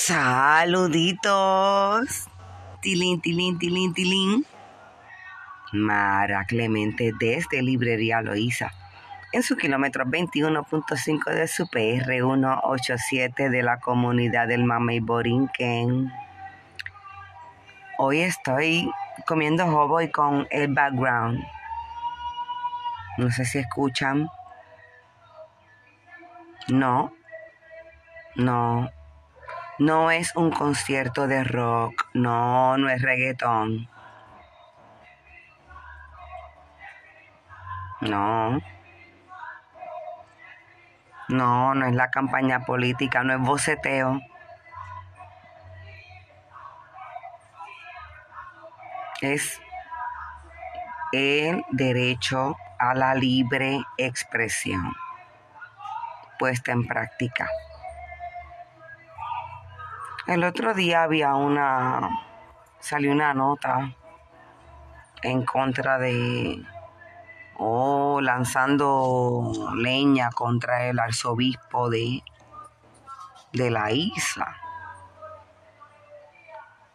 [0.00, 1.28] Saluditos.
[2.80, 4.46] Tilín, tilín, tilín, tilín.
[5.74, 8.72] Mara Clemente desde Librería Loíza.
[9.34, 16.10] En su kilómetro 21.5 de su PR 187 de la comunidad del Mamey Borinquen.
[17.98, 18.90] Hoy estoy
[19.26, 21.44] comiendo hobo y con el background.
[23.18, 24.30] No sé si escuchan.
[26.68, 27.12] No.
[28.36, 28.90] No.
[29.80, 33.88] No es un concierto de rock, no, no es reggaetón.
[38.02, 38.60] No.
[41.28, 44.20] No, no es la campaña política, no es boceteo.
[49.22, 49.62] Es
[51.12, 54.92] el derecho a la libre expresión
[56.38, 57.48] puesta en práctica.
[60.26, 62.10] El otro día había una,
[62.78, 63.90] salió una nota
[65.22, 66.62] en contra de,
[67.56, 72.22] o oh, lanzando leña contra el arzobispo de,
[73.54, 74.56] de la isla.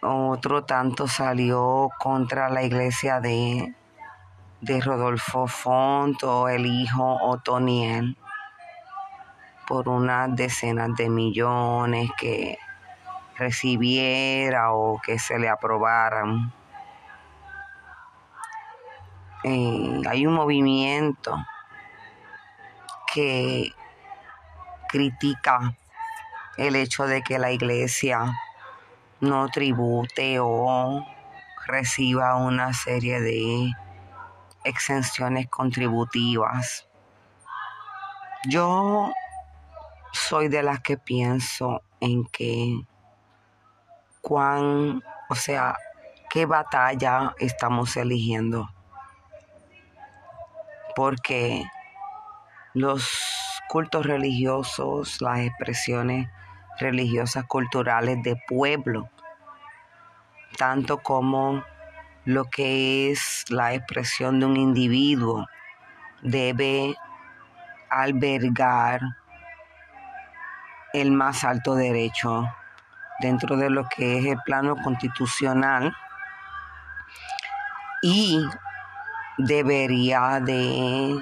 [0.00, 3.74] Otro tanto salió contra la iglesia de,
[4.60, 8.16] de Rodolfo Fonto, el hijo Otoniel,
[9.66, 12.58] por unas decenas de millones que
[13.38, 16.52] recibiera o que se le aprobaran.
[19.44, 21.36] Eh, hay un movimiento
[23.12, 23.72] que
[24.88, 25.74] critica
[26.56, 28.34] el hecho de que la iglesia
[29.20, 31.06] no tribute o
[31.66, 33.72] reciba una serie de
[34.64, 36.88] exenciones contributivas.
[38.48, 39.12] Yo
[40.12, 42.80] soy de las que pienso en que
[44.20, 45.76] cuán, o sea,
[46.30, 48.68] qué batalla estamos eligiendo.
[50.94, 51.64] Porque
[52.74, 53.08] los
[53.68, 56.28] cultos religiosos, las expresiones
[56.78, 59.08] religiosas culturales de pueblo,
[60.56, 61.64] tanto como
[62.24, 65.46] lo que es la expresión de un individuo,
[66.22, 66.94] debe
[67.90, 69.00] albergar
[70.92, 72.44] el más alto derecho
[73.20, 75.94] dentro de lo que es el plano constitucional
[78.02, 78.40] y
[79.36, 81.18] debería de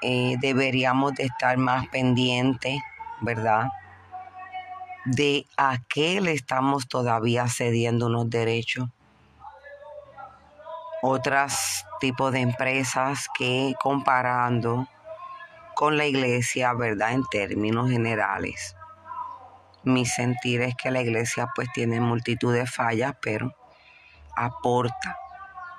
[0.00, 2.76] eh, deberíamos de estar más pendientes,
[3.20, 3.68] ¿verdad?
[5.04, 8.88] De a qué le estamos todavía cediendo unos derechos.
[11.02, 14.88] Otros tipos de empresas que comparando
[15.74, 17.12] con la iglesia, ¿verdad?
[17.12, 18.76] En términos generales
[19.84, 23.52] mi sentir es que la iglesia pues tiene multitud de fallas, pero
[24.36, 25.16] aporta,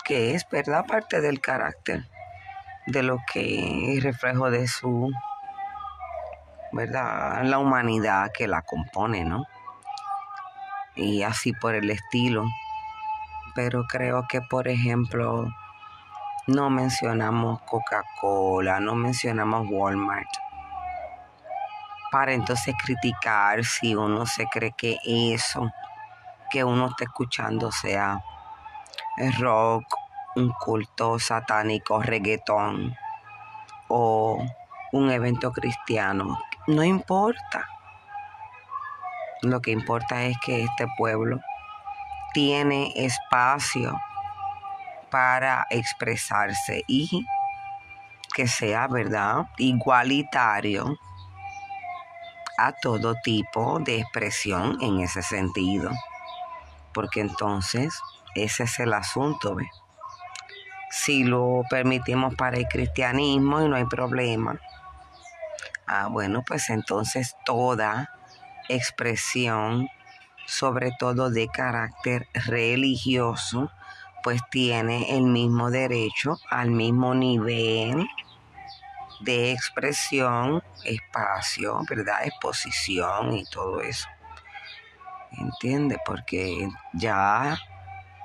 [0.04, 2.08] que es verdad parte del carácter,
[2.88, 5.12] de lo que es reflejo de su,
[6.74, 9.46] verdad, la humanidad que la compone, ¿no?
[10.96, 12.46] Y así por el estilo.
[13.56, 15.48] Pero creo que, por ejemplo,
[16.48, 20.43] no mencionamos Coca-Cola, no mencionamos Walmart
[22.14, 25.72] para entonces criticar si uno se cree que eso
[26.52, 28.22] que uno está escuchando sea
[29.40, 29.84] rock,
[30.36, 32.96] un culto satánico, reggaetón
[33.88, 34.46] o
[34.92, 36.38] un evento cristiano.
[36.68, 37.68] No importa.
[39.42, 41.40] Lo que importa es que este pueblo
[42.32, 44.00] tiene espacio
[45.10, 47.26] para expresarse y
[48.36, 49.48] que sea, ¿verdad?
[49.58, 50.96] Igualitario
[52.58, 55.92] a todo tipo de expresión en ese sentido.
[56.94, 58.00] Porque entonces
[58.36, 59.56] ese es el asunto.
[60.90, 64.60] Si lo permitimos para el cristianismo y no hay problema,
[65.88, 68.10] ah, bueno, pues entonces toda
[68.70, 69.88] expresión,
[70.46, 73.72] sobre todo de carácter religioso,
[74.24, 78.08] pues tiene el mismo derecho al mismo nivel
[79.24, 82.26] de expresión, espacio, ¿verdad?
[82.26, 84.08] Exposición y todo eso.
[85.32, 85.98] ¿Entiende?
[86.06, 87.58] Porque ya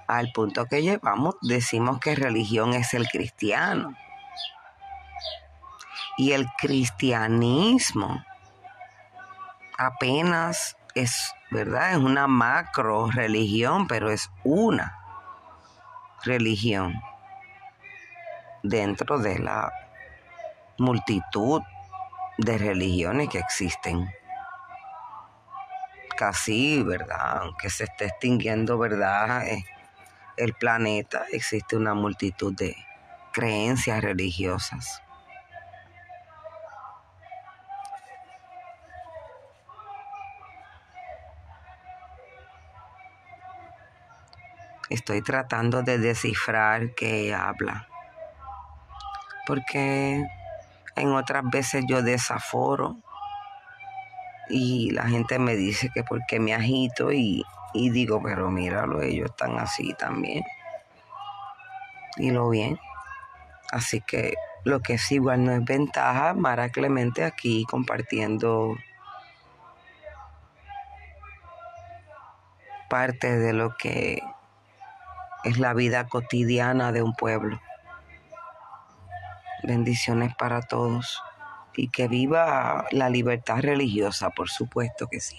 [0.07, 3.95] al punto que llevamos decimos que religión es el cristiano.
[6.17, 8.25] Y el cristianismo
[9.79, 11.93] apenas es, ¿verdad?
[11.93, 14.99] Es una macro religión, pero es una
[16.25, 17.01] religión
[18.65, 19.73] dentro de la
[20.79, 21.63] multitud
[22.39, 24.09] de religiones que existen.
[26.19, 27.43] casi, ¿verdad?
[27.43, 29.47] Aunque se esté extinguiendo, ¿verdad?
[29.47, 29.65] Eh,
[30.37, 32.75] el planeta, existe una multitud de
[33.33, 35.01] creencias religiosas.
[44.91, 47.87] Estoy tratando de descifrar qué habla.
[49.47, 50.27] Porque
[51.01, 52.97] en otras veces yo desaforo
[54.49, 59.59] y la gente me dice que porque me agito y, digo, pero míralo, ellos están
[59.59, 60.43] así también.
[62.17, 62.79] Y lo bien.
[63.71, 64.35] Así que
[64.65, 68.75] lo que es igual no es ventaja, Mara Clemente aquí compartiendo
[72.89, 74.23] parte de lo que
[75.45, 77.61] es la vida cotidiana de un pueblo.
[79.69, 81.21] Bendiciones para todos
[81.77, 85.37] y que viva la libertad religiosa, por supuesto que sí.